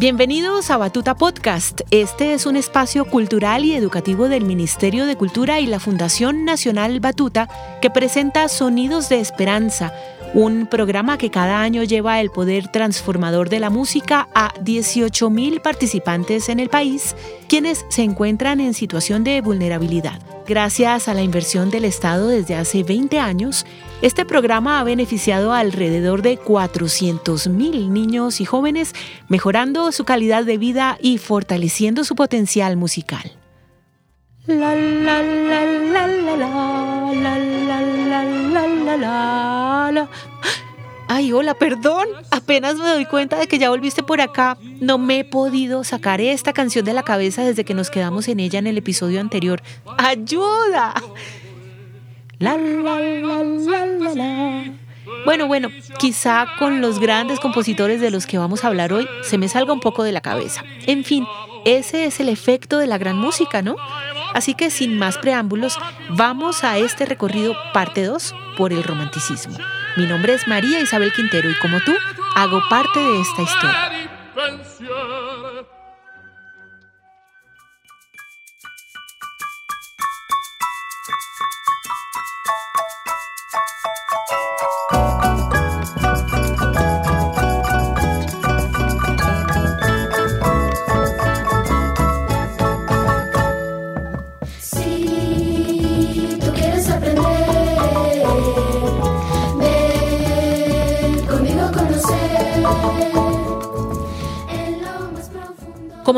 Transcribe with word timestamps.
Bienvenidos 0.00 0.70
a 0.70 0.78
Batuta 0.78 1.14
Podcast. 1.14 1.82
Este 1.90 2.32
es 2.32 2.46
un 2.46 2.56
espacio 2.56 3.04
cultural 3.04 3.66
y 3.66 3.74
educativo 3.74 4.30
del 4.30 4.46
Ministerio 4.46 5.04
de 5.04 5.14
Cultura 5.14 5.60
y 5.60 5.66
la 5.66 5.78
Fundación 5.78 6.46
Nacional 6.46 7.00
Batuta 7.00 7.50
que 7.82 7.90
presenta 7.90 8.48
Sonidos 8.48 9.10
de 9.10 9.20
Esperanza, 9.20 9.92
un 10.32 10.66
programa 10.66 11.18
que 11.18 11.30
cada 11.30 11.60
año 11.60 11.82
lleva 11.82 12.20
el 12.20 12.30
poder 12.30 12.68
transformador 12.68 13.48
de 13.48 13.58
la 13.58 13.70
música 13.70 14.28
a 14.34 14.52
18.000 14.54 15.60
participantes 15.60 16.48
en 16.48 16.60
el 16.60 16.68
país, 16.68 17.16
quienes 17.48 17.84
se 17.88 18.02
encuentran 18.02 18.60
en 18.60 18.74
situación 18.74 19.24
de 19.24 19.40
vulnerabilidad. 19.40 20.20
Gracias 20.46 21.08
a 21.08 21.14
la 21.14 21.22
inversión 21.22 21.70
del 21.70 21.84
Estado 21.84 22.28
desde 22.28 22.54
hace 22.54 22.82
20 22.84 23.18
años, 23.18 23.66
este 24.02 24.24
programa 24.24 24.80
ha 24.80 24.84
beneficiado 24.84 25.52
alrededor 25.52 26.22
de 26.22 26.38
400.000 26.38 27.88
niños 27.88 28.40
y 28.40 28.44
jóvenes, 28.44 28.94
mejorando 29.28 29.90
su 29.92 30.04
calidad 30.04 30.44
de 30.44 30.58
vida 30.58 30.96
y 31.00 31.18
fortaleciendo 31.18 32.04
su 32.04 32.14
potencial 32.14 32.76
musical. 32.76 33.39
La 34.50 34.74
la 34.74 35.22
la 35.22 35.64
la 35.64 36.06
la 36.06 36.06
la 36.06 37.38
la 37.38 37.38
la 37.38 38.24
la 38.24 38.96
la 38.96 39.90
la 39.92 40.08
Ay, 41.06 41.32
hola, 41.32 41.54
perdón. 41.54 42.08
Apenas 42.32 42.74
me 42.74 42.88
doy 42.88 43.04
cuenta 43.04 43.38
de 43.38 43.46
que 43.46 43.60
ya 43.60 43.70
volviste 43.70 44.02
por 44.02 44.20
acá. 44.20 44.58
No 44.80 44.98
me 44.98 45.20
he 45.20 45.24
podido 45.24 45.84
sacar 45.84 46.20
esta 46.20 46.52
canción 46.52 46.84
de 46.84 46.94
la 46.94 47.04
cabeza 47.04 47.44
desde 47.44 47.64
que 47.64 47.74
nos 47.74 47.90
quedamos 47.90 48.26
en 48.26 48.40
ella 48.40 48.58
en 48.58 48.66
el 48.66 48.78
episodio 48.78 49.20
anterior. 49.20 49.62
¡Ayuda! 49.98 50.94
La, 52.40 52.56
la, 52.56 52.98
la, 52.98 53.44
la, 53.44 53.86
la, 53.86 54.14
la. 54.14 54.64
Bueno, 55.24 55.46
bueno, 55.46 55.68
quizá 55.98 56.46
con 56.58 56.80
los 56.80 56.98
grandes 56.98 57.38
compositores 57.38 58.00
de 58.00 58.10
los 58.10 58.26
que 58.26 58.38
vamos 58.38 58.64
a 58.64 58.68
hablar 58.68 58.92
hoy 58.92 59.06
se 59.22 59.38
me 59.38 59.48
salga 59.48 59.72
un 59.72 59.80
poco 59.80 60.02
de 60.02 60.12
la 60.12 60.20
cabeza. 60.20 60.64
En 60.86 61.04
fin, 61.04 61.24
ese 61.64 62.06
es 62.06 62.20
el 62.20 62.28
efecto 62.28 62.78
de 62.78 62.86
la 62.86 62.98
gran 62.98 63.16
música, 63.16 63.62
¿no? 63.62 63.76
Así 64.34 64.54
que 64.54 64.70
sin 64.70 64.98
más 64.98 65.18
preámbulos, 65.18 65.78
vamos 66.10 66.64
a 66.64 66.78
este 66.78 67.06
recorrido 67.06 67.54
parte 67.72 68.04
2 68.04 68.34
por 68.56 68.72
el 68.72 68.82
romanticismo. 68.82 69.56
Mi 69.96 70.06
nombre 70.06 70.34
es 70.34 70.46
María 70.46 70.80
Isabel 70.80 71.12
Quintero 71.12 71.50
y 71.50 71.54
como 71.58 71.80
tú, 71.80 71.92
hago 72.36 72.62
parte 72.68 73.00
de 73.00 73.20
esta 73.20 73.42
historia. 73.42 74.10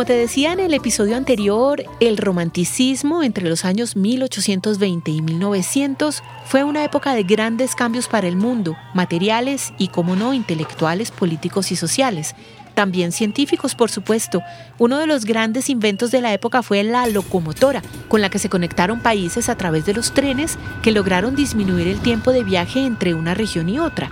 Como 0.02 0.08
te 0.08 0.18
decía 0.18 0.52
en 0.52 0.58
el 0.58 0.74
episodio 0.74 1.16
anterior, 1.16 1.84
el 2.00 2.16
romanticismo 2.16 3.22
entre 3.22 3.48
los 3.48 3.64
años 3.64 3.94
1820 3.94 5.12
y 5.12 5.22
1900 5.22 6.24
fue 6.44 6.64
una 6.64 6.82
época 6.82 7.14
de 7.14 7.22
grandes 7.22 7.76
cambios 7.76 8.08
para 8.08 8.26
el 8.26 8.34
mundo, 8.34 8.76
materiales 8.94 9.72
y, 9.78 9.86
como 9.86 10.16
no, 10.16 10.34
intelectuales, 10.34 11.12
políticos 11.12 11.70
y 11.70 11.76
sociales. 11.76 12.34
También 12.74 13.12
científicos, 13.12 13.76
por 13.76 13.92
supuesto. 13.92 14.42
Uno 14.76 14.98
de 14.98 15.06
los 15.06 15.24
grandes 15.24 15.70
inventos 15.70 16.10
de 16.10 16.20
la 16.20 16.32
época 16.32 16.64
fue 16.64 16.82
la 16.82 17.06
locomotora, 17.06 17.80
con 18.08 18.20
la 18.20 18.28
que 18.28 18.40
se 18.40 18.48
conectaron 18.48 18.98
países 19.02 19.48
a 19.48 19.56
través 19.56 19.86
de 19.86 19.94
los 19.94 20.12
trenes 20.12 20.58
que 20.82 20.90
lograron 20.90 21.36
disminuir 21.36 21.86
el 21.86 22.00
tiempo 22.00 22.32
de 22.32 22.42
viaje 22.42 22.84
entre 22.84 23.14
una 23.14 23.34
región 23.34 23.68
y 23.68 23.78
otra. 23.78 24.10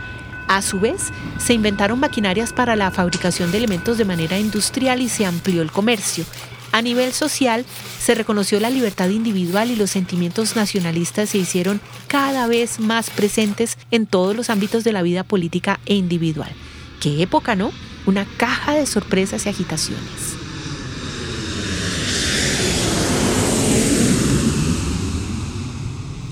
A 0.50 0.62
su 0.62 0.80
vez, 0.80 1.12
se 1.38 1.54
inventaron 1.54 2.00
maquinarias 2.00 2.52
para 2.52 2.74
la 2.74 2.90
fabricación 2.90 3.52
de 3.52 3.58
elementos 3.58 3.98
de 3.98 4.04
manera 4.04 4.36
industrial 4.36 5.00
y 5.00 5.08
se 5.08 5.24
amplió 5.24 5.62
el 5.62 5.70
comercio. 5.70 6.24
A 6.72 6.82
nivel 6.82 7.12
social, 7.12 7.64
se 8.00 8.16
reconoció 8.16 8.58
la 8.58 8.68
libertad 8.68 9.10
individual 9.10 9.70
y 9.70 9.76
los 9.76 9.92
sentimientos 9.92 10.56
nacionalistas 10.56 11.30
se 11.30 11.38
hicieron 11.38 11.80
cada 12.08 12.48
vez 12.48 12.80
más 12.80 13.10
presentes 13.10 13.78
en 13.92 14.06
todos 14.06 14.34
los 14.34 14.50
ámbitos 14.50 14.82
de 14.82 14.92
la 14.92 15.02
vida 15.02 15.22
política 15.22 15.78
e 15.86 15.94
individual. 15.94 16.50
¿Qué 16.98 17.22
época, 17.22 17.54
no? 17.54 17.70
Una 18.04 18.24
caja 18.36 18.74
de 18.74 18.86
sorpresas 18.86 19.46
y 19.46 19.50
agitaciones. 19.50 20.39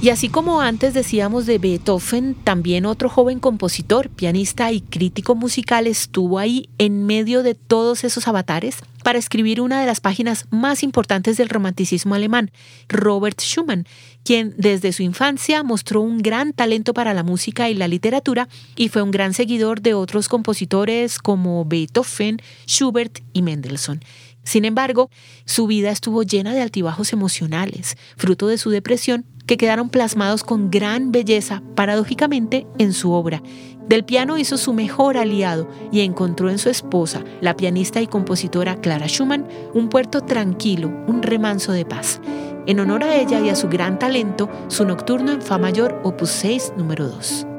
Y 0.01 0.11
así 0.11 0.29
como 0.29 0.61
antes 0.61 0.95
decíamos 0.95 1.45
de 1.45 1.59
Beethoven, 1.59 2.37
también 2.45 2.87
otro 2.87 3.09
joven 3.09 3.41
compositor, 3.41 4.09
pianista 4.11 4.71
y 4.71 4.81
crítico 4.81 5.35
musical 5.35 5.89
estuvo 5.89 6.39
ahí 6.39 6.69
en 6.79 7.05
medio 7.05 7.43
de 7.43 7.57
todos 7.57 8.05
esos 8.05 8.29
avatares 8.29 8.77
para 9.03 9.19
escribir 9.19 9.61
una 9.61 9.81
de 9.81 9.87
las 9.87 10.01
páginas 10.01 10.47
más 10.51 10.85
importantes 10.85 11.37
del 11.37 11.49
romanticismo 11.49 12.15
alemán, 12.15 12.53
Robert 12.89 13.41
Schumann, 13.41 13.87
quien 14.23 14.55
desde 14.57 14.93
su 14.93 15.03
infancia 15.03 15.65
mostró 15.65 16.01
un 16.01 16.19
gran 16.19 16.53
talento 16.53 16.95
para 16.95 17.13
la 17.13 17.25
música 17.25 17.69
y 17.69 17.75
la 17.75 17.89
literatura 17.89 18.49
y 18.77 18.91
fue 18.91 19.03
un 19.03 19.11
gran 19.11 19.35
seguidor 19.35 19.81
de 19.81 19.95
otros 19.95 20.29
compositores 20.29 21.19
como 21.19 21.65
Beethoven, 21.65 22.41
Schubert 22.69 23.19
y 23.33 23.43
Mendelssohn. 23.43 24.01
Sin 24.45 24.65
embargo, 24.65 25.11
su 25.45 25.67
vida 25.67 25.91
estuvo 25.91 26.23
llena 26.23 26.55
de 26.55 26.63
altibajos 26.63 27.13
emocionales, 27.13 27.97
fruto 28.17 28.47
de 28.47 28.59
su 28.59 28.71
depresión 28.71 29.27
que 29.49 29.57
quedaron 29.57 29.89
plasmados 29.89 30.45
con 30.45 30.71
gran 30.71 31.11
belleza, 31.11 31.63
paradójicamente, 31.75 32.67
en 32.77 32.93
su 32.93 33.13
obra. 33.13 33.43
Del 33.89 34.05
piano 34.05 34.37
hizo 34.37 34.59
su 34.59 34.75
mejor 34.75 35.17
aliado 35.17 35.67
y 35.91 36.03
encontró 36.03 36.51
en 36.51 36.59
su 36.59 36.69
esposa, 36.69 37.25
la 37.41 37.57
pianista 37.57 38.03
y 38.03 38.07
compositora 38.07 38.77
Clara 38.77 39.09
Schumann, 39.09 39.49
un 39.73 39.89
puerto 39.89 40.21
tranquilo, 40.21 40.93
un 41.07 41.23
remanso 41.23 41.73
de 41.73 41.87
paz. 41.87 42.21
En 42.67 42.79
honor 42.79 43.03
a 43.03 43.17
ella 43.17 43.41
y 43.41 43.49
a 43.49 43.57
su 43.57 43.69
gran 43.69 43.99
talento, 43.99 44.51
su 44.69 44.85
nocturno 44.85 45.33
en 45.33 45.41
Fa 45.41 45.57
mayor, 45.57 45.99
opus 46.05 46.29
6, 46.29 46.75
número 46.77 47.09
2. 47.09 47.58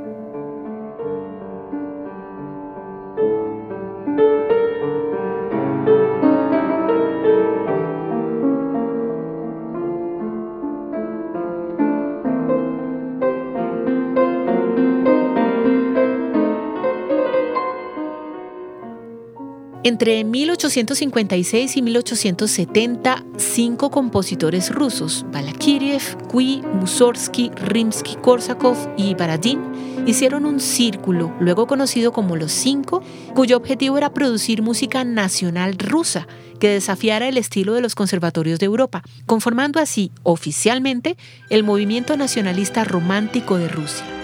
Entre 19.90 20.24
1856 20.24 21.76
y 21.78 21.82
1870, 21.82 23.24
cinco 23.38 23.90
compositores 23.90 24.70
rusos, 24.70 25.26
Balakiriev, 25.32 26.28
Kui, 26.28 26.62
Mussorgsky, 26.76 27.50
Rimsky-Korsakov 27.50 28.94
y 28.98 29.16
Baradin, 29.16 29.60
hicieron 30.06 30.46
un 30.46 30.60
círculo, 30.60 31.34
luego 31.40 31.66
conocido 31.66 32.12
como 32.12 32.36
Los 32.36 32.52
Cinco, 32.52 33.02
cuyo 33.34 33.58
objetivo 33.58 33.98
era 33.98 34.14
producir 34.14 34.62
música 34.62 35.04
nacional 35.04 35.76
rusa 35.80 36.28
que 36.60 36.70
desafiara 36.70 37.28
el 37.28 37.40
estilo 37.40 37.74
de 37.74 37.82
los 37.82 37.96
conservatorios 37.96 38.60
de 38.60 38.68
Europa, 38.68 39.02
conformando 39.26 39.80
así 39.80 40.12
oficialmente 40.22 41.18
el 41.50 41.64
movimiento 41.64 42.16
nacionalista 42.16 42.84
romántico 42.84 43.58
de 43.58 43.70
Rusia. 43.70 44.19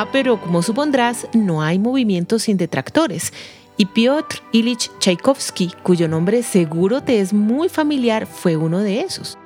Ah, 0.00 0.06
pero 0.12 0.40
como 0.40 0.62
supondrás, 0.62 1.26
no 1.32 1.60
hay 1.60 1.80
movimientos 1.80 2.44
sin 2.44 2.56
detractores. 2.56 3.32
Y 3.76 3.86
Piotr 3.86 4.36
Ilich 4.52 4.92
Tchaikovsky, 5.00 5.72
cuyo 5.82 6.06
nombre 6.06 6.44
seguro 6.44 7.02
te 7.02 7.18
es 7.18 7.32
muy 7.32 7.68
familiar, 7.68 8.28
fue 8.28 8.56
uno 8.56 8.78
de 8.78 9.00
esos. 9.00 9.36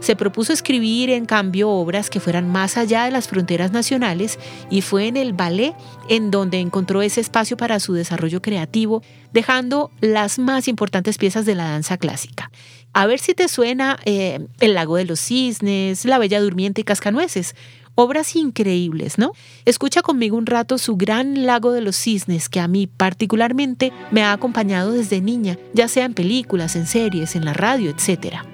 Se 0.00 0.16
propuso 0.16 0.54
escribir, 0.54 1.10
en 1.10 1.26
cambio, 1.26 1.68
obras 1.68 2.08
que 2.08 2.18
fueran 2.18 2.48
más 2.48 2.78
allá 2.78 3.04
de 3.04 3.10
las 3.10 3.28
fronteras 3.28 3.70
nacionales 3.70 4.38
y 4.70 4.80
fue 4.80 5.06
en 5.06 5.18
el 5.18 5.34
ballet 5.34 5.74
en 6.08 6.30
donde 6.30 6.60
encontró 6.60 7.02
ese 7.02 7.20
espacio 7.20 7.58
para 7.58 7.78
su 7.78 7.92
desarrollo 7.92 8.40
creativo, 8.40 9.02
dejando 9.34 9.90
las 10.00 10.38
más 10.38 10.66
importantes 10.66 11.18
piezas 11.18 11.44
de 11.44 11.54
la 11.54 11.64
danza 11.68 11.98
clásica. 11.98 12.50
A 12.94 13.04
ver 13.04 13.18
si 13.18 13.34
te 13.34 13.48
suena 13.48 13.98
eh, 14.06 14.46
El 14.60 14.72
lago 14.72 14.96
de 14.96 15.04
los 15.04 15.20
cisnes, 15.20 16.06
La 16.06 16.16
Bella 16.16 16.40
Durmiente 16.40 16.80
y 16.80 16.84
Cascanueces. 16.84 17.54
Obras 18.00 18.36
increíbles, 18.36 19.18
¿no? 19.18 19.32
Escucha 19.64 20.02
conmigo 20.02 20.36
un 20.36 20.46
rato 20.46 20.78
su 20.78 20.96
gran 20.96 21.46
lago 21.46 21.72
de 21.72 21.80
los 21.80 21.96
cisnes 21.96 22.48
que 22.48 22.60
a 22.60 22.68
mí 22.68 22.86
particularmente 22.86 23.92
me 24.12 24.22
ha 24.22 24.32
acompañado 24.32 24.92
desde 24.92 25.20
niña, 25.20 25.58
ya 25.74 25.88
sea 25.88 26.04
en 26.04 26.14
películas, 26.14 26.76
en 26.76 26.86
series, 26.86 27.34
en 27.34 27.44
la 27.44 27.54
radio, 27.54 27.90
etcétera. 27.90 28.46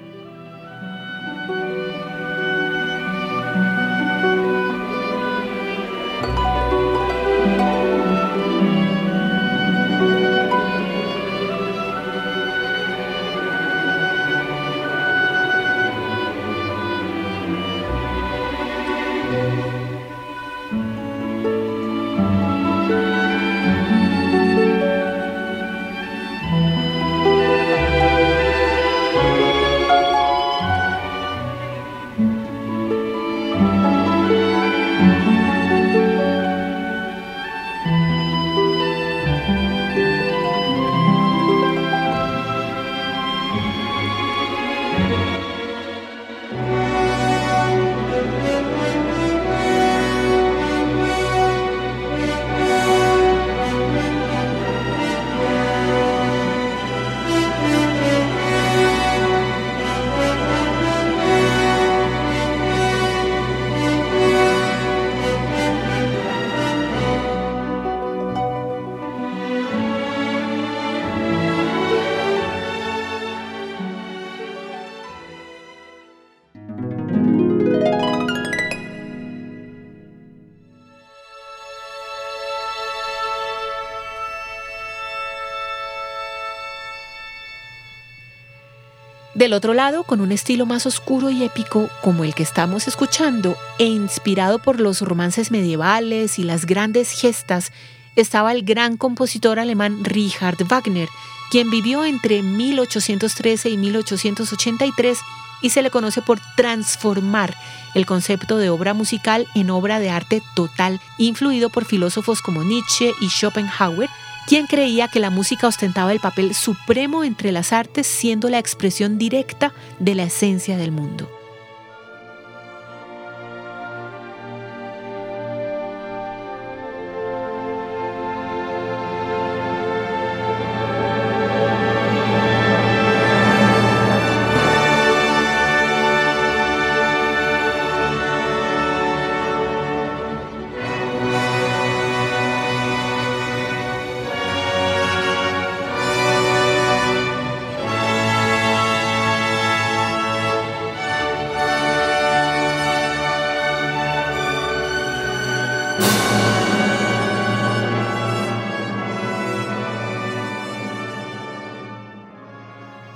Del 89.45 89.53
otro 89.53 89.75
lado, 89.75 90.05
con 90.05 90.21
un 90.21 90.31
estilo 90.31 90.65
más 90.65 90.87
oscuro 90.87 91.29
y 91.29 91.43
épico 91.43 91.87
como 92.01 92.23
el 92.23 92.33
que 92.33 92.41
estamos 92.41 92.87
escuchando, 92.87 93.55
e 93.77 93.85
inspirado 93.85 94.57
por 94.57 94.79
los 94.79 95.01
romances 95.01 95.51
medievales 95.51 96.39
y 96.39 96.43
las 96.43 96.65
grandes 96.65 97.11
gestas, 97.11 97.71
estaba 98.15 98.51
el 98.53 98.63
gran 98.63 98.97
compositor 98.97 99.59
alemán 99.59 100.03
Richard 100.03 100.57
Wagner, 100.67 101.09
quien 101.51 101.69
vivió 101.69 102.03
entre 102.05 102.41
1813 102.41 103.69
y 103.69 103.77
1883 103.77 105.19
y 105.61 105.69
se 105.69 105.83
le 105.83 105.91
conoce 105.91 106.23
por 106.23 106.39
transformar 106.55 107.55
el 107.93 108.07
concepto 108.07 108.57
de 108.57 108.71
obra 108.71 108.95
musical 108.95 109.45
en 109.53 109.69
obra 109.69 109.99
de 109.99 110.09
arte 110.09 110.41
total, 110.55 110.99
influido 111.19 111.69
por 111.69 111.85
filósofos 111.85 112.41
como 112.41 112.63
Nietzsche 112.63 113.13
y 113.21 113.29
Schopenhauer, 113.29 114.09
quien 114.47 114.67
creía 114.67 115.07
que 115.07 115.19
la 115.19 115.29
música 115.29 115.67
ostentaba 115.67 116.11
el 116.11 116.19
papel 116.19 116.53
supremo 116.53 117.23
entre 117.23 117.51
las 117.51 117.73
artes 117.73 118.07
siendo 118.07 118.49
la 118.49 118.59
expresión 118.59 119.17
directa 119.17 119.73
de 119.99 120.15
la 120.15 120.23
esencia 120.23 120.77
del 120.77 120.91
mundo. 120.91 121.34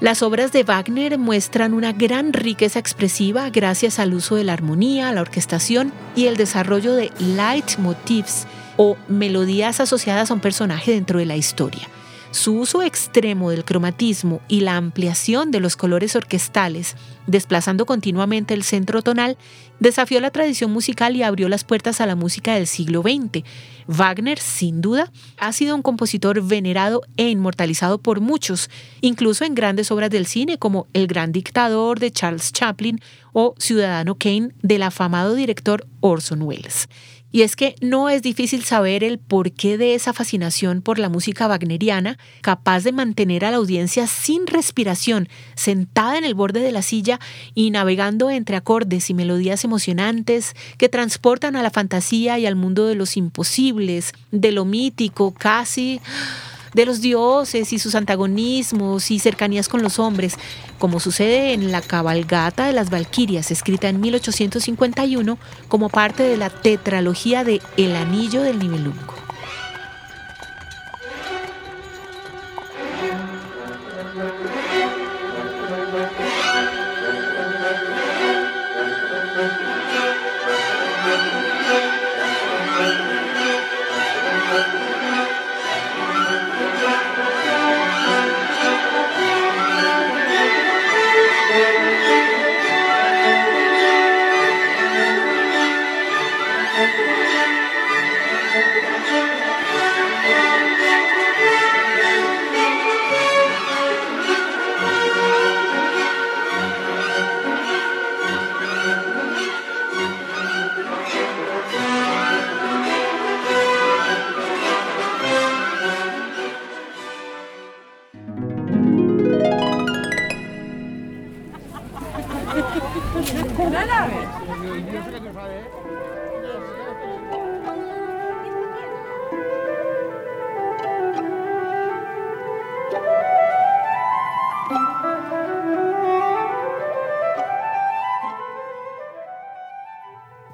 Las 0.10 0.24
obras 0.24 0.52
de 0.52 0.64
Wagner 0.64 1.20
muestran 1.20 1.76
una 1.76 1.94
gran 1.94 2.34
riqueza 2.34 2.80
expresiva 2.80 3.52
gracias 3.52 4.00
al 4.00 4.16
uso 4.16 4.38
de 4.38 4.44
la 4.44 4.54
armonía, 4.54 5.12
la 5.12 5.22
orquestación 5.22 5.94
y 6.16 6.26
el 6.26 6.36
desarrollo 6.36 6.96
de 6.96 7.12
leitmotifs 7.20 8.48
o 8.76 8.98
melodías 9.08 9.80
asociadas 9.80 10.32
a 10.32 10.34
un 10.34 10.40
personaje 10.40 10.94
dentro 10.94 11.20
de 11.20 11.28
la 11.28 11.36
historia. 11.36 11.88
Su 12.32 12.56
uso 12.56 12.82
extremo 12.82 13.52
del 13.52 13.64
cromatismo 13.64 14.42
y 14.48 14.62
la 14.62 14.78
ampliación 14.78 15.52
de 15.52 15.60
los 15.60 15.76
colores 15.76 16.16
orquestales, 16.16 16.96
desplazando 17.28 17.86
continuamente 17.86 18.56
el 18.56 18.64
centro 18.64 19.04
tonal, 19.04 19.38
desafió 19.80 20.20
la 20.20 20.32
tradición 20.32 20.72
musical 20.72 21.16
y 21.16 21.24
abrió 21.24 21.50
las 21.50 21.64
puertas 21.64 22.02
a 22.02 22.06
la 22.06 22.16
música 22.16 22.56
del 22.56 22.68
siglo 22.68 23.02
XX. 23.02 23.44
Wagner, 23.88 24.40
sin 24.40 24.82
duda, 24.82 25.12
ha 25.38 25.52
sido 25.52 25.76
un 25.76 25.82
compositor 25.82 26.42
venerado 26.44 27.02
e 27.18 27.30
inmortalizado 27.30 27.98
por 27.98 28.22
muchos, 28.22 28.70
incluso 29.02 29.46
en 29.46 29.56
grandes 29.56 29.92
obras 29.92 30.10
del 30.10 30.26
cine 30.26 30.58
como 30.58 30.88
El 30.94 31.08
Gran 31.08 31.32
Dictador 31.32 32.00
de 32.00 32.12
Charles 32.12 32.54
Chaplin 32.54 33.00
o 33.34 33.56
Ciudadano 33.58 34.16
Kane 34.16 34.52
del 34.62 34.84
afamado 34.84 35.34
director 35.34 35.88
Orson 36.02 36.42
Welles. 36.44 36.88
Y 37.32 37.44
es 37.44 37.56
que 37.56 37.76
no 37.80 38.10
es 38.10 38.22
difícil 38.22 38.64
saber 38.64 39.04
el 39.04 39.20
porqué 39.20 39.78
de 39.78 39.94
esa 39.94 40.14
fascinación 40.14 40.82
por 40.82 40.98
la 40.98 41.10
música 41.10 41.48
wagneriana, 41.48 42.18
capaz 42.42 42.84
de 42.84 42.92
mantener 42.92 43.46
a 43.46 43.52
la 43.52 43.58
audiencia 43.58 44.08
sin 44.08 44.48
respiración, 44.48 45.30
sentada 45.56 46.18
en 46.18 46.26
el 46.26 46.34
borde 46.34 46.60
de 46.60 46.72
la 46.72 46.82
silla 46.82 47.20
y 47.54 47.70
navegando 47.70 48.30
entre 48.32 48.56
acordes 48.56 49.10
y 49.10 49.14
melodías 49.14 49.64
emocionantes 49.64 50.56
que 50.78 50.90
transportan 50.90 51.56
a 51.56 51.62
la 51.62 51.70
fantasía 51.70 52.40
y 52.40 52.48
al 52.48 52.56
mundo 52.56 52.88
de 52.88 52.96
los 52.96 53.16
imposibles, 53.16 54.14
de 54.32 54.52
lo 54.52 54.66
mítico, 54.66 55.34
casi 55.34 56.02
de 56.74 56.86
los 56.86 57.02
dioses 57.02 57.74
y 57.74 57.80
sus 57.80 57.96
antagonismos 57.96 59.12
y 59.12 59.20
cercanías 59.20 59.70
con 59.70 59.82
los 59.82 60.00
hombres, 60.00 60.36
como 60.78 61.00
sucede 61.00 61.54
en 61.54 61.72
la 61.72 61.82
cabalgata 61.82 62.66
de 62.66 62.74
las 62.74 62.90
Valquirias, 62.90 63.52
escrita 63.52 63.90
en 63.90 64.00
1851 64.00 65.38
como 65.68 65.90
parte 65.90 66.24
de 66.24 66.38
la 66.38 66.50
tetralogía 66.50 67.44
de 67.44 67.62
El 67.78 67.96
Anillo 67.96 68.42
del 68.42 68.60
Nibelungo. 68.60 69.19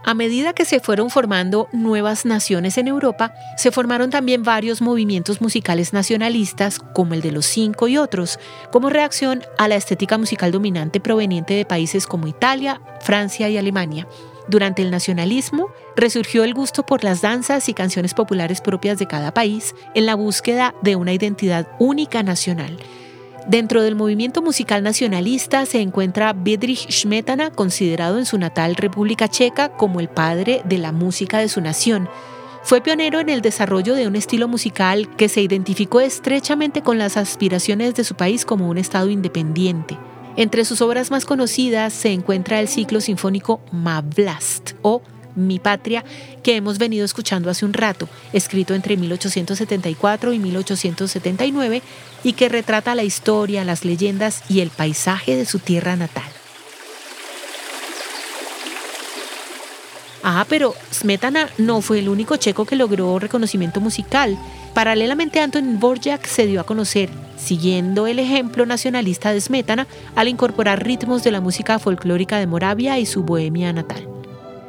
A 0.07 0.13
medida 0.13 0.53
que 0.53 0.65
se 0.65 0.79
fueron 0.79 1.09
formando 1.09 1.67
nuevas 1.71 2.25
naciones 2.25 2.77
en 2.77 2.87
Europa, 2.87 3.33
se 3.57 3.71
formaron 3.71 4.11
también 4.11 4.43
varios 4.43 4.79
movimientos 4.79 5.41
musicales 5.41 5.93
nacionalistas, 5.93 6.77
como 6.77 7.15
el 7.15 7.21
de 7.21 7.31
los 7.31 7.47
cinco 7.47 7.87
y 7.87 7.97
otros, 7.97 8.37
como 8.71 8.91
reacción 8.91 9.41
a 9.57 9.67
la 9.67 9.77
estética 9.77 10.19
musical 10.19 10.51
dominante 10.51 10.99
proveniente 10.99 11.55
de 11.55 11.65
países 11.65 12.05
como 12.05 12.27
Italia, 12.27 12.79
Francia 13.01 13.49
y 13.49 13.57
Alemania. 13.57 14.07
Durante 14.47 14.83
el 14.83 14.91
nacionalismo, 14.91 15.71
resurgió 15.95 16.43
el 16.43 16.53
gusto 16.53 16.85
por 16.85 17.03
las 17.03 17.21
danzas 17.21 17.67
y 17.67 17.73
canciones 17.73 18.13
populares 18.13 18.61
propias 18.61 18.99
de 18.99 19.07
cada 19.07 19.33
país 19.33 19.73
en 19.95 20.05
la 20.05 20.13
búsqueda 20.13 20.75
de 20.83 20.95
una 20.95 21.13
identidad 21.13 21.67
única 21.79 22.21
nacional. 22.21 22.77
Dentro 23.47 23.83
del 23.83 23.93
movimiento 23.93 24.41
musical 24.41 24.81
nacionalista 24.81 25.67
se 25.67 25.79
encuentra 25.79 26.33
Bedřich 26.33 26.89
Smetana, 26.91 27.51
considerado 27.51 28.17
en 28.17 28.25
su 28.25 28.39
natal 28.39 28.75
República 28.75 29.27
Checa 29.27 29.69
como 29.69 29.99
el 29.99 30.09
padre 30.09 30.63
de 30.65 30.79
la 30.79 30.91
música 30.91 31.37
de 31.37 31.47
su 31.47 31.61
nación. 31.61 32.09
Fue 32.63 32.81
pionero 32.81 33.19
en 33.19 33.29
el 33.29 33.41
desarrollo 33.41 33.93
de 33.93 34.07
un 34.07 34.15
estilo 34.15 34.47
musical 34.47 35.15
que 35.15 35.29
se 35.29 35.41
identificó 35.41 36.01
estrechamente 36.01 36.81
con 36.81 36.97
las 36.97 37.17
aspiraciones 37.17 37.93
de 37.93 38.03
su 38.03 38.15
país 38.15 38.45
como 38.45 38.67
un 38.67 38.79
Estado 38.79 39.11
independiente. 39.11 39.95
Entre 40.37 40.65
sus 40.65 40.81
obras 40.81 41.11
más 41.11 41.23
conocidas 41.23 41.93
se 41.93 42.11
encuentra 42.11 42.59
el 42.59 42.67
ciclo 42.67 42.99
sinfónico 42.99 43.61
Mavlast 43.71 44.71
o 44.81 45.03
mi 45.35 45.59
Patria, 45.59 46.03
que 46.43 46.55
hemos 46.55 46.77
venido 46.77 47.05
escuchando 47.05 47.49
hace 47.49 47.65
un 47.65 47.73
rato, 47.73 48.09
escrito 48.33 48.73
entre 48.73 48.97
1874 48.97 50.33
y 50.33 50.39
1879, 50.39 51.81
y 52.23 52.33
que 52.33 52.49
retrata 52.49 52.95
la 52.95 53.03
historia, 53.03 53.63
las 53.63 53.85
leyendas 53.85 54.43
y 54.49 54.61
el 54.61 54.69
paisaje 54.69 55.35
de 55.35 55.45
su 55.45 55.59
tierra 55.59 55.95
natal. 55.95 56.23
Ah, 60.27 60.43
pero 60.49 60.73
Smetana 60.91 61.49
no 61.59 61.81
fue 61.81 61.99
el 61.99 62.09
único 62.09 62.35
checo 62.37 62.65
que 62.65 62.75
logró 62.75 63.19
reconocimiento 63.19 63.79
musical. 63.79 64.39
Paralelamente, 64.73 65.39
Antonin 65.39 65.79
Borjak 65.79 66.25
se 66.25 66.47
dio 66.47 66.59
a 66.59 66.63
conocer, 66.63 67.11
siguiendo 67.37 68.07
el 68.07 68.17
ejemplo 68.17 68.65
nacionalista 68.65 69.31
de 69.31 69.39
Smetana, 69.39 69.85
al 70.15 70.27
incorporar 70.27 70.83
ritmos 70.83 71.23
de 71.23 71.29
la 71.29 71.41
música 71.41 71.77
folclórica 71.77 72.39
de 72.39 72.47
Moravia 72.47 72.97
y 72.97 73.05
su 73.05 73.21
bohemia 73.21 73.71
natal. 73.71 74.14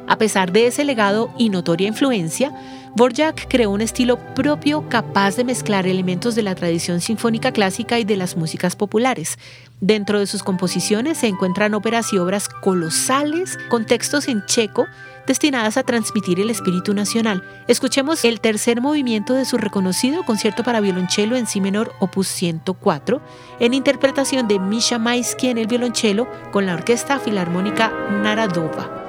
A 0.07 0.17
pesar 0.17 0.53
de 0.53 0.67
ese 0.67 0.85
legado 0.85 1.29
y 1.37 1.49
notoria 1.49 1.89
influencia, 1.89 2.53
Borjak 2.95 3.47
creó 3.49 3.71
un 3.71 3.81
estilo 3.81 4.17
propio 4.33 4.87
capaz 4.87 5.35
de 5.35 5.43
mezclar 5.43 5.85
elementos 5.85 6.33
de 6.33 6.43
la 6.43 6.55
tradición 6.55 7.01
sinfónica 7.01 7.51
clásica 7.51 7.99
y 7.99 8.05
de 8.05 8.15
las 8.15 8.37
músicas 8.37 8.75
populares. 8.75 9.37
Dentro 9.81 10.19
de 10.19 10.25
sus 10.25 10.43
composiciones 10.43 11.17
se 11.19 11.27
encuentran 11.27 11.73
óperas 11.73 12.13
y 12.13 12.17
obras 12.17 12.47
colosales 12.47 13.59
con 13.69 13.85
textos 13.85 14.27
en 14.29 14.45
checo 14.45 14.87
destinadas 15.27 15.75
a 15.75 15.83
transmitir 15.83 16.39
el 16.39 16.49
espíritu 16.49 16.93
nacional. 16.93 17.43
Escuchemos 17.67 18.23
el 18.23 18.39
tercer 18.39 18.81
movimiento 18.81 19.33
de 19.33 19.43
su 19.43 19.57
reconocido 19.57 20.23
concierto 20.23 20.63
para 20.63 20.79
violonchelo 20.79 21.35
en 21.35 21.47
si 21.47 21.59
menor 21.59 21.93
opus 21.99 22.29
104 22.29 23.21
en 23.59 23.73
interpretación 23.73 24.47
de 24.47 24.57
Misha 24.57 24.97
Maisky 24.97 25.49
en 25.49 25.57
el 25.57 25.67
violonchelo 25.67 26.27
con 26.51 26.65
la 26.65 26.75
Orquesta 26.75 27.19
Filarmónica 27.19 27.91
Naradova. 28.23 29.06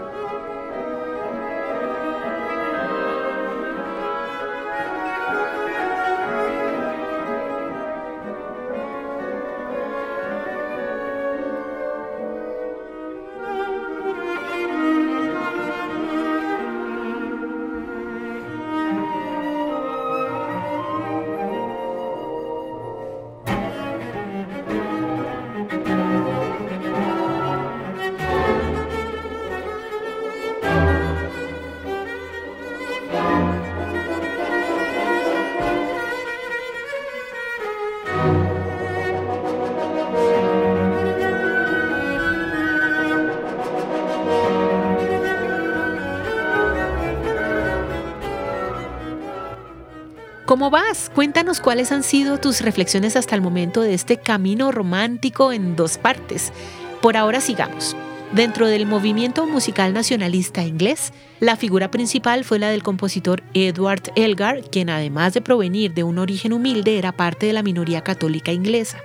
¿Cómo 50.49 50.71
vas? 50.71 51.11
Cuéntanos 51.15 51.61
cuáles 51.61 51.93
han 51.93 52.03
sido 52.03 52.39
tus 52.39 52.63
reflexiones 52.63 53.17
hasta 53.17 53.35
el 53.35 53.43
momento 53.43 53.83
de 53.83 53.93
este 53.93 54.17
camino 54.17 54.73
romántico 54.73 55.53
en 55.53 55.77
dos 55.77 55.99
partes. 55.99 56.55
Por 57.03 57.19
ahora 57.19 57.43
sigamos. 57.43 57.95
Dentro 58.33 58.67
del 58.67 58.87
movimiento 58.87 59.47
musical 59.47 59.93
nacionalista 59.93 60.63
inglés, 60.63 61.13
la 61.39 61.57
figura 61.57 61.91
principal 61.91 62.45
fue 62.45 62.59
la 62.59 62.71
del 62.71 62.83
compositor 62.83 63.43
Edward 63.53 64.11
Elgar, 64.17 64.63
quien 64.63 64.89
además 64.89 65.35
de 65.35 65.43
provenir 65.43 65.93
de 65.93 66.03
un 66.03 66.17
origen 66.19 66.55
humilde 66.55 66.97
era 66.97 67.13
parte 67.13 67.45
de 67.45 67.53
la 67.53 67.63
minoría 67.63 68.01
católica 68.01 68.51
inglesa. 68.51 68.97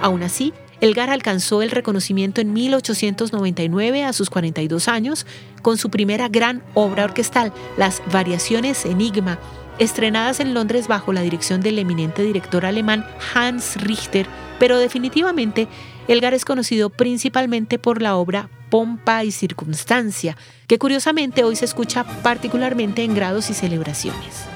Aún 0.00 0.22
así, 0.22 0.52
Elgar 0.80 1.10
alcanzó 1.10 1.62
el 1.62 1.72
reconocimiento 1.72 2.40
en 2.40 2.52
1899 2.52 4.04
a 4.04 4.12
sus 4.12 4.30
42 4.30 4.86
años 4.86 5.26
con 5.60 5.76
su 5.76 5.90
primera 5.90 6.28
gran 6.28 6.62
obra 6.74 7.02
orquestal, 7.02 7.52
las 7.76 8.00
Variaciones 8.12 8.84
Enigma, 8.84 9.40
estrenadas 9.78 10.40
en 10.40 10.54
Londres 10.54 10.88
bajo 10.88 11.12
la 11.12 11.22
dirección 11.22 11.60
del 11.60 11.78
eminente 11.78 12.22
director 12.22 12.66
alemán 12.66 13.06
Hans 13.34 13.76
Richter, 13.76 14.26
pero 14.58 14.78
definitivamente 14.78 15.68
Elgar 16.08 16.34
es 16.34 16.44
conocido 16.44 16.90
principalmente 16.90 17.78
por 17.78 18.02
la 18.02 18.16
obra 18.16 18.48
Pompa 18.70 19.24
y 19.24 19.30
Circunstancia, 19.30 20.36
que 20.66 20.78
curiosamente 20.78 21.44
hoy 21.44 21.56
se 21.56 21.64
escucha 21.64 22.04
particularmente 22.22 23.04
en 23.04 23.14
grados 23.14 23.50
y 23.50 23.54
celebraciones. 23.54 24.53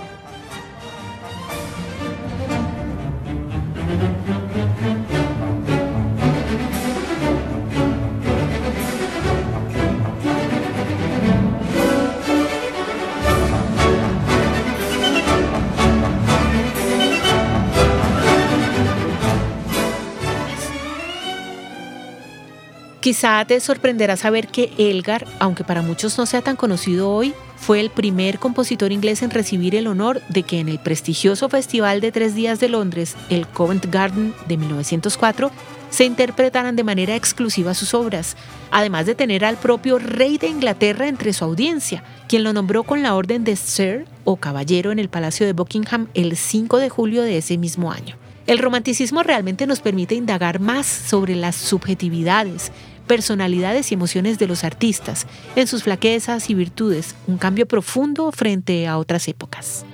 Quizá 23.08 23.42
te 23.46 23.58
sorprenderá 23.58 24.18
saber 24.18 24.48
que 24.48 24.70
Elgar, 24.76 25.26
aunque 25.38 25.64
para 25.64 25.80
muchos 25.80 26.18
no 26.18 26.26
sea 26.26 26.42
tan 26.42 26.56
conocido 26.56 27.10
hoy, 27.10 27.32
fue 27.56 27.80
el 27.80 27.88
primer 27.88 28.38
compositor 28.38 28.92
inglés 28.92 29.22
en 29.22 29.30
recibir 29.30 29.74
el 29.76 29.86
honor 29.86 30.20
de 30.28 30.42
que 30.42 30.60
en 30.60 30.68
el 30.68 30.78
prestigioso 30.78 31.48
Festival 31.48 32.02
de 32.02 32.12
Tres 32.12 32.34
Días 32.34 32.60
de 32.60 32.68
Londres, 32.68 33.16
el 33.30 33.46
Covent 33.46 33.86
Garden 33.86 34.34
de 34.46 34.58
1904, 34.58 35.50
se 35.88 36.04
interpretaran 36.04 36.76
de 36.76 36.84
manera 36.84 37.16
exclusiva 37.16 37.72
sus 37.72 37.94
obras, 37.94 38.36
además 38.70 39.06
de 39.06 39.14
tener 39.14 39.42
al 39.42 39.56
propio 39.56 39.98
rey 39.98 40.36
de 40.36 40.48
Inglaterra 40.48 41.08
entre 41.08 41.32
su 41.32 41.46
audiencia, 41.46 42.04
quien 42.28 42.44
lo 42.44 42.52
nombró 42.52 42.82
con 42.82 43.02
la 43.02 43.14
orden 43.14 43.42
de 43.42 43.56
Sir 43.56 44.04
o 44.24 44.36
Caballero 44.36 44.92
en 44.92 44.98
el 44.98 45.08
Palacio 45.08 45.46
de 45.46 45.54
Buckingham 45.54 46.08
el 46.12 46.36
5 46.36 46.76
de 46.76 46.90
julio 46.90 47.22
de 47.22 47.38
ese 47.38 47.56
mismo 47.56 47.90
año. 47.90 48.16
El 48.48 48.58
romanticismo 48.58 49.22
realmente 49.22 49.66
nos 49.66 49.80
permite 49.80 50.14
indagar 50.14 50.58
más 50.58 50.86
sobre 50.86 51.36
las 51.36 51.54
subjetividades, 51.54 52.72
personalidades 53.08 53.90
y 53.90 53.94
emociones 53.94 54.38
de 54.38 54.46
los 54.46 54.62
artistas, 54.62 55.26
en 55.56 55.66
sus 55.66 55.82
flaquezas 55.82 56.48
y 56.50 56.54
virtudes, 56.54 57.16
un 57.26 57.38
cambio 57.38 57.66
profundo 57.66 58.30
frente 58.30 58.86
a 58.86 58.98
otras 58.98 59.26
épocas. 59.26 59.84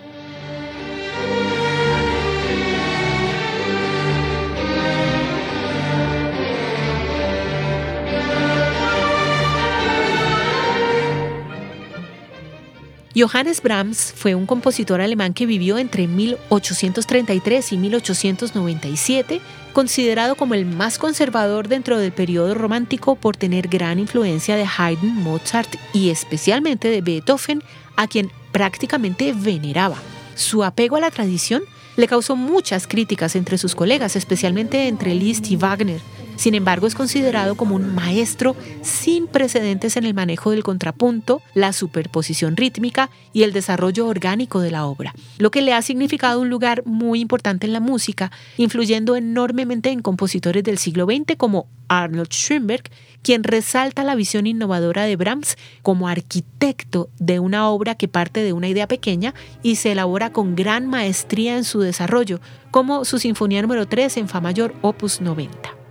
Johannes 13.17 13.63
Brahms 13.63 14.13
fue 14.17 14.35
un 14.35 14.45
compositor 14.45 15.01
alemán 15.01 15.35
que 15.35 15.47
vivió 15.47 15.79
entre 15.79 16.09
1833 16.09 17.73
y 17.73 17.79
1897, 17.79 19.41
considerado 19.73 20.35
como 20.35 20.55
el 20.55 20.67
más 20.67 20.99
conservador 20.99 21.69
dentro 21.69 21.97
del 21.97 22.11
periodo 22.11 22.55
romántico 22.55 23.15
por 23.15 23.37
tener 23.37 23.69
gran 23.69 24.01
influencia 24.01 24.57
de 24.57 24.67
Haydn, 24.67 25.23
Mozart 25.23 25.77
y 25.93 26.11
especialmente 26.11 26.89
de 26.89 27.03
Beethoven, 27.03 27.63
a 27.95 28.09
quien 28.09 28.33
prácticamente 28.51 29.33
veneraba. 29.33 29.97
Su 30.35 30.65
apego 30.65 30.97
a 30.97 31.01
la 31.01 31.13
tradición 31.13 31.63
le 31.97 32.09
causó 32.09 32.35
muchas 32.35 32.89
críticas 32.89 33.37
entre 33.37 33.59
sus 33.59 33.77
colegas, 33.77 34.17
especialmente 34.17 34.89
entre 34.89 35.15
Liszt 35.15 35.53
y 35.53 35.57
Wagner. 35.57 36.01
Sin 36.37 36.55
embargo, 36.55 36.87
es 36.87 36.95
considerado 36.95 37.55
como 37.55 37.77
un 37.77 37.95
maestro 37.95 38.57
sin 38.83 39.27
precedentes 39.27 39.97
en 39.97 40.05
el 40.05 40.15
manejo 40.15 40.51
del 40.51 40.63
contrapunto, 40.65 41.43
la 41.55 41.73
superposición 41.73 42.57
rítmica 42.57 43.11
y 43.33 43.45
el 43.45 43.53
desarrollo 43.53 44.07
orgánico 44.07 44.61
de 44.61 44.71
la 44.71 44.87
obra, 44.87 45.15
lo 45.39 45.51
que 45.51 45.63
le 45.63 45.73
ha 45.73 45.83
significado 45.83 46.41
un 46.41 46.51
lugar 46.51 46.83
muy 46.87 47.21
importante 47.21 47.67
en 47.67 47.73
la 47.73 47.81
música, 47.81 48.31
influyendo 48.57 49.17
enormemente 49.17 49.91
en 49.91 50.03
compositores 50.03 50.65
del 50.65 50.79
siglo 50.79 51.07
XX 51.07 51.37
como 51.37 51.67
Arnold 51.89 52.31
Schoenberg, 52.31 52.85
quien 53.23 53.45
resalta 53.45 54.05
la 54.05 54.15
visión 54.15 54.47
innovadora 54.47 55.05
de 55.05 55.17
Brahms 55.17 55.57
como 55.83 56.09
arquitecto 56.09 57.09
de 57.19 57.39
una 57.39 57.69
obra 57.69 57.95
que 57.95 58.09
parte 58.09 58.43
de 58.43 58.53
una 58.53 58.69
idea 58.69 58.89
pequeña 58.89 59.35
y 59.63 59.77
se 59.77 59.93
elabora 59.93 60.33
con 60.33 60.57
gran 60.57 60.87
maestría 60.87 61.57
en 61.57 61.65
su 61.65 61.81
desarrollo, 61.81 62.41
como 62.71 63.05
su 63.05 63.19
Sinfonía 63.19 63.63
número 63.63 63.87
3 63.87 64.17
en 64.19 64.29
Fa 64.29 64.41
mayor, 64.41 64.75
opus 64.83 65.21
90. 65.21 65.84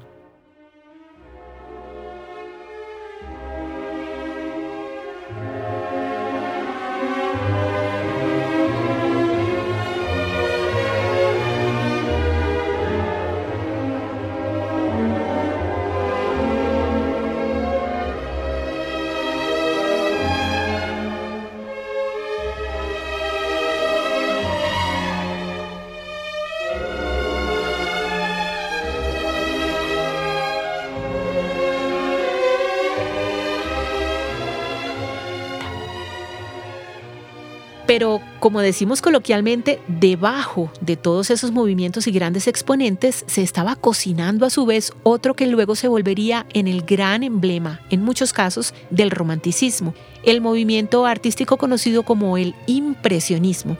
Pero, 37.85 38.21
como 38.39 38.61
decimos 38.61 39.01
coloquialmente, 39.01 39.79
debajo 39.87 40.71
de 40.79 40.95
todos 40.95 41.29
esos 41.29 41.51
movimientos 41.51 42.07
y 42.07 42.11
grandes 42.11 42.47
exponentes 42.47 43.25
se 43.27 43.41
estaba 43.41 43.75
cocinando 43.75 44.45
a 44.45 44.49
su 44.49 44.65
vez 44.65 44.93
otro 45.03 45.33
que 45.33 45.47
luego 45.47 45.75
se 45.75 45.89
volvería 45.89 46.45
en 46.53 46.67
el 46.67 46.83
gran 46.83 47.23
emblema, 47.23 47.81
en 47.89 48.01
muchos 48.01 48.31
casos, 48.31 48.73
del 48.89 49.11
romanticismo, 49.11 49.93
el 50.23 50.39
movimiento 50.39 51.05
artístico 51.05 51.57
conocido 51.57 52.03
como 52.03 52.37
el 52.37 52.55
impresionismo. 52.67 53.77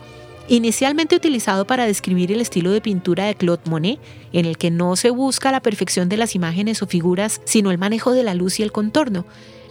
Inicialmente 0.50 1.16
utilizado 1.16 1.66
para 1.66 1.86
describir 1.86 2.30
el 2.34 2.42
estilo 2.42 2.72
de 2.72 2.82
pintura 2.82 3.24
de 3.26 3.36
Claude 3.36 3.64
Monet, 3.70 4.00
en 4.34 4.46
el 4.46 4.58
que 4.58 4.72
no 4.72 4.98
se 4.98 5.10
busca 5.10 5.54
la 5.54 5.62
perfección 5.62 6.10
de 6.10 6.18
las 6.18 6.36
imágenes 6.36 6.82
o 6.82 6.88
figuras, 6.88 7.40
sino 7.46 7.72
el 7.72 7.78
manejo 7.78 8.12
de 8.12 8.24
la 8.24 8.34
luz 8.34 8.60
y 8.60 8.64
el 8.64 8.74
contorno. 8.74 9.26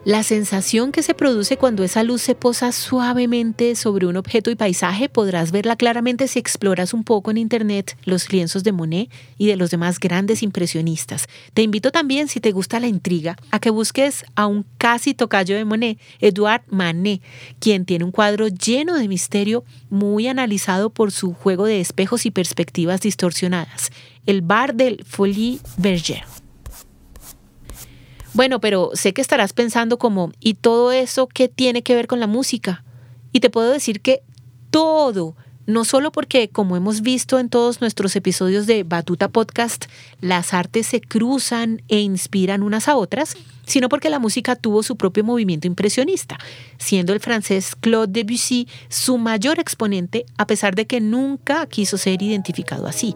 La 0.04 0.24
sensación 0.24 0.90
que 0.90 1.04
se 1.04 1.14
produce 1.14 1.56
cuando 1.56 1.84
esa 1.84 2.02
luz 2.02 2.22
se 2.22 2.34
posa 2.34 2.72
suavemente 2.72 3.76
sobre 3.76 4.06
un 4.06 4.16
objeto 4.16 4.50
y 4.50 4.56
paisaje 4.56 5.08
podrás 5.08 5.52
verla 5.52 5.76
claramente 5.76 6.26
si 6.26 6.40
exploras 6.40 6.92
un 6.92 7.04
poco 7.04 7.30
en 7.30 7.38
internet 7.38 7.96
los 8.02 8.32
lienzos 8.32 8.64
de 8.64 8.72
Monet 8.72 9.12
y 9.38 9.46
de 9.46 9.54
los 9.54 9.70
demás 9.70 10.00
grandes 10.00 10.42
impresionistas. 10.42 11.28
Te 11.54 11.62
invito 11.62 11.92
también, 11.92 12.26
si 12.26 12.40
te 12.40 12.50
gusta 12.50 12.80
la 12.80 12.88
intriga, 12.88 13.36
a 13.52 13.60
que 13.60 13.70
busques 13.70 14.24
a 14.34 14.48
un 14.48 14.66
casi 14.76 15.14
tocayo 15.14 15.54
de 15.54 15.64
Monet, 15.64 16.00
Edouard 16.18 16.64
Manet, 16.66 17.22
quien 17.60 17.84
tiene 17.84 18.04
un 18.04 18.10
cuadro 18.10 18.48
lleno 18.48 18.96
de 18.96 19.06
misterio 19.06 19.62
muy 19.88 20.26
analizado 20.26 20.90
por 20.90 21.12
su 21.12 21.32
juego 21.32 21.64
de 21.64 21.80
espejos 21.80 22.26
y 22.26 22.32
perspectivas 22.32 23.02
distorsionadas, 23.02 23.92
el 24.26 24.42
bar 24.42 24.74
del 24.74 25.04
Folie 25.04 25.60
Bergère. 25.78 26.41
Bueno, 28.34 28.60
pero 28.60 28.90
sé 28.94 29.12
que 29.12 29.20
estarás 29.20 29.52
pensando 29.52 29.98
como, 29.98 30.32
¿y 30.40 30.54
todo 30.54 30.90
eso 30.90 31.26
qué 31.26 31.48
tiene 31.48 31.82
que 31.82 31.94
ver 31.94 32.06
con 32.06 32.18
la 32.18 32.26
música? 32.26 32.82
Y 33.30 33.40
te 33.40 33.50
puedo 33.50 33.70
decir 33.70 34.00
que 34.00 34.22
todo, 34.70 35.36
no 35.66 35.84
solo 35.84 36.12
porque, 36.12 36.48
como 36.48 36.76
hemos 36.76 37.02
visto 37.02 37.38
en 37.38 37.50
todos 37.50 37.82
nuestros 37.82 38.16
episodios 38.16 38.66
de 38.66 38.84
Batuta 38.84 39.28
Podcast, 39.28 39.84
las 40.22 40.54
artes 40.54 40.86
se 40.86 41.02
cruzan 41.02 41.82
e 41.88 42.00
inspiran 42.00 42.62
unas 42.62 42.88
a 42.88 42.96
otras, 42.96 43.36
sino 43.66 43.90
porque 43.90 44.08
la 44.08 44.18
música 44.18 44.56
tuvo 44.56 44.82
su 44.82 44.96
propio 44.96 45.24
movimiento 45.24 45.66
impresionista, 45.66 46.38
siendo 46.78 47.12
el 47.12 47.20
francés 47.20 47.76
Claude 47.78 48.12
Debussy 48.12 48.66
su 48.88 49.18
mayor 49.18 49.60
exponente, 49.60 50.24
a 50.38 50.46
pesar 50.46 50.74
de 50.74 50.86
que 50.86 51.02
nunca 51.02 51.66
quiso 51.66 51.98
ser 51.98 52.22
identificado 52.22 52.86
así. 52.86 53.14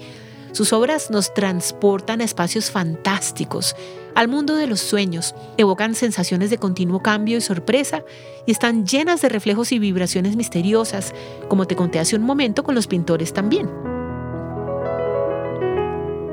Sus 0.56 0.72
obras 0.72 1.10
nos 1.10 1.34
transportan 1.34 2.22
a 2.22 2.24
espacios 2.24 2.70
fantásticos, 2.70 3.76
al 4.14 4.28
mundo 4.28 4.56
de 4.56 4.66
los 4.66 4.80
sueños, 4.80 5.34
evocan 5.58 5.94
sensaciones 5.94 6.48
de 6.48 6.56
continuo 6.56 7.02
cambio 7.02 7.36
y 7.36 7.42
sorpresa 7.42 8.04
y 8.46 8.52
están 8.52 8.86
llenas 8.86 9.20
de 9.20 9.28
reflejos 9.28 9.70
y 9.72 9.78
vibraciones 9.78 10.34
misteriosas, 10.34 11.12
como 11.50 11.66
te 11.66 11.76
conté 11.76 11.98
hace 11.98 12.16
un 12.16 12.22
momento 12.22 12.64
con 12.64 12.74
los 12.74 12.86
pintores 12.86 13.34
también. 13.34 13.68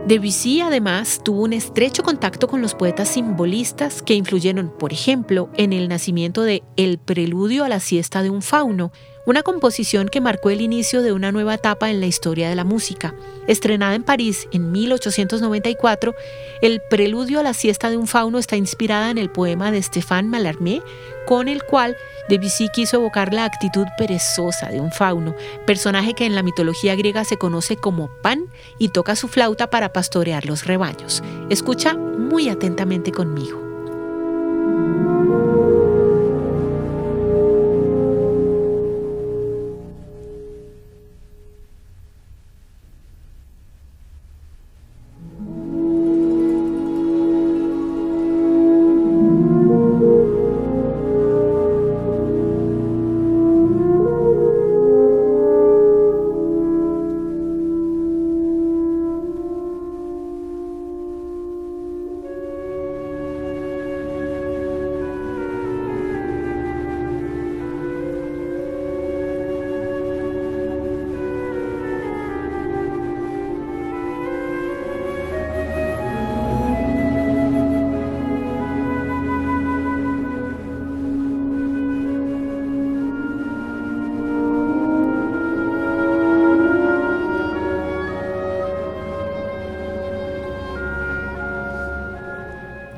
Debussy 0.08 0.62
además 0.62 1.20
tuvo 1.22 1.44
un 1.44 1.52
estrecho 1.52 2.02
contacto 2.02 2.48
con 2.48 2.62
los 2.62 2.76
poetas 2.76 3.10
simbolistas 3.10 4.02
que 4.02 4.14
influyeron, 4.14 4.70
por 4.70 4.94
ejemplo, 4.94 5.50
en 5.58 5.74
el 5.74 5.90
nacimiento 5.90 6.44
de 6.44 6.64
El 6.78 6.98
preludio 6.98 7.66
a 7.66 7.70
la 7.70 7.82
siesta 7.82 8.24
de 8.24 8.30
un 8.30 8.42
fauno, 8.42 8.94
una 9.26 9.44
composición 9.44 10.10
que 10.10 10.22
marcó 10.22 10.50
el 10.50 10.62
inicio 10.62 11.02
de 11.02 11.12
una 11.12 11.32
nueva 11.32 11.56
etapa 11.56 11.90
en 11.90 12.00
la 12.00 12.06
historia 12.06 12.50
de 12.50 12.56
la 12.56 12.64
música. 12.64 13.14
Estrenada 13.48 13.96
en 13.96 14.04
París 14.04 14.48
en 14.52 14.72
1894, 14.72 16.16
el 16.62 16.82
preludio 16.90 17.40
a 17.40 17.44
la 17.44 17.54
siesta 17.54 17.90
de 17.90 17.98
un 17.98 18.08
fauno 18.08 18.40
está 18.40 18.56
inspirada 18.56 19.10
en 19.10 19.18
el 19.18 19.30
poema 19.30 19.72
de 19.72 19.82
Stéphane 19.82 20.28
Mallarmé, 20.28 20.82
con 21.26 21.48
el 21.48 21.64
cual 21.64 21.96
Debussy 22.30 22.70
quiso 22.70 22.98
evocar 22.98 23.34
la 23.34 23.46
actitud 23.46 23.86
perezosa 23.98 24.70
de 24.70 24.80
un 24.80 24.92
fauno, 24.92 25.36
personaje 25.66 26.14
que 26.14 26.26
en 26.26 26.36
la 26.36 26.44
mitología 26.44 26.96
griega 26.96 27.24
se 27.24 27.38
conoce 27.38 27.78
como 27.78 28.10
Pan 28.22 28.48
y 28.78 28.90
toca 28.90 29.16
su 29.16 29.28
flauta 29.28 29.70
para 29.70 29.94
pastorear 29.94 30.46
los 30.46 30.66
rebaños. 30.66 31.24
Escucha 31.50 31.96
muy 31.96 32.50
atentamente 32.50 33.12
conmigo. 33.12 33.63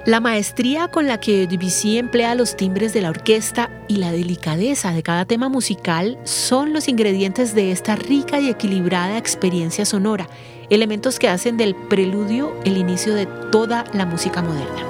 La 0.05 0.19
maestría 0.19 0.87
con 0.87 1.07
la 1.07 1.19
que 1.19 1.47
Debussy 1.47 1.97
emplea 1.97 2.35
los 2.35 2.55
timbres 2.55 2.93
de 2.93 3.01
la 3.01 3.09
orquesta 3.09 3.71
y 3.87 3.95
la 3.95 4.11
delicadeza 4.11 4.91
de 4.91 5.01
cada 5.01 5.25
tema 5.25 5.49
musical 5.49 6.19
son 6.25 6.73
los 6.73 6.87
ingredientes 6.87 7.55
de 7.55 7.71
esta 7.71 7.95
rica 7.95 8.39
y 8.39 8.49
equilibrada 8.49 9.17
experiencia 9.17 9.83
sonora, 9.83 10.27
elementos 10.69 11.17
que 11.17 11.27
hacen 11.27 11.57
del 11.57 11.73
preludio 11.73 12.53
el 12.65 12.77
inicio 12.77 13.15
de 13.15 13.25
toda 13.51 13.85
la 13.93 14.05
música 14.05 14.43
moderna. 14.43 14.83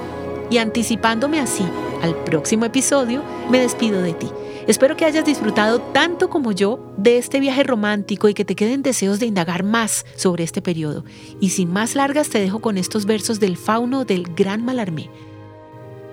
Y 0.49 0.58
anticipándome 0.58 1.39
así 1.39 1.63
al 2.01 2.13
próximo 2.25 2.65
episodio, 2.65 3.23
me 3.49 3.60
despido 3.60 4.01
de 4.01 4.15
ti. 4.15 4.28
Espero 4.67 4.97
que 4.97 5.06
hayas 5.06 5.25
disfrutado 5.25 5.80
tanto 5.80 6.30
como 6.32 6.51
yo 6.51 6.91
de 6.97 7.19
este 7.19 7.39
viaje 7.39 7.62
romántico 7.62 8.30
y 8.30 8.34
que 8.34 8.45
te 8.45 8.56
queden 8.56 8.82
deseos 8.82 9.19
de 9.19 9.28
indagar 9.28 9.63
más 9.63 10.08
sobre 10.15 10.43
este 10.43 10.63
periodo. 10.63 11.06
Y 11.39 11.49
sin 11.51 11.71
más 11.71 11.93
largas 11.93 12.30
te 12.30 12.39
dejo 12.39 12.62
con 12.62 12.80
estos 12.80 13.06
versos 13.06 13.39
del 13.39 13.58
fauno 13.58 14.06
del 14.06 14.23
Gran 14.36 14.65
Malarmé. 14.65 15.12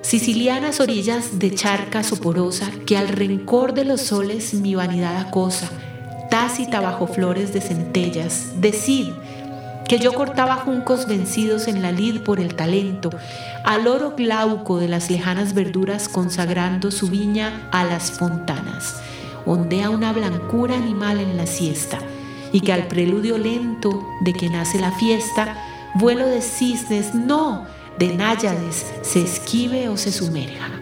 Sicilianas 0.03 0.81
orillas 0.81 1.39
de 1.39 1.55
charca 1.55 2.03
soporosa, 2.03 2.71
que 2.85 2.99
al 2.99 3.09
rencor 3.09 3.73
de 3.73 3.87
los 3.87 4.03
soles 4.03 4.53
mi 4.53 4.75
vanidad 4.75 5.17
acosa, 5.17 5.71
tácita 6.29 6.81
bajo 6.81 7.07
flores 7.07 7.55
de 7.55 7.63
centellas, 7.63 8.61
decid 8.61 9.09
que 9.93 9.99
yo 9.99 10.15
cortaba 10.15 10.57
juncos 10.57 11.07
vencidos 11.07 11.69
en 11.69 11.83
la 11.83 11.93
lid 11.93 12.23
por 12.23 12.41
el 12.41 12.55
talento, 12.55 13.11
al 13.63 13.87
oro 13.87 14.15
glauco 14.17 14.79
de 14.79 14.89
las 14.89 15.11
lejanas 15.11 15.53
verduras 15.53 16.09
consagrando 16.09 16.91
su 16.91 17.09
viña 17.09 17.69
a 17.73 17.85
las 17.85 18.11
fontanas. 18.11 19.03
Ondea 19.45 19.91
una 19.91 20.15
blancura 20.15 20.77
animal 20.77 21.21
en 21.21 21.37
la 21.37 21.45
siesta, 21.45 21.99
y 22.53 22.63
que 22.63 22.73
al 22.73 22.87
preludio 22.89 23.37
lento 23.37 24.03
de 24.23 24.33
que 24.33 24.49
nace 24.49 24.81
la 24.81 24.93
fiesta, 24.93 25.59
vuelo 25.97 26.27
de 26.27 26.41
cisnes, 26.41 27.15
no, 27.15 27.67
de 27.99 28.17
náyades, 28.17 28.87
se 29.03 29.21
esquive 29.21 29.91
o 29.91 29.99
se 29.99 30.11
sumerja. 30.11 30.82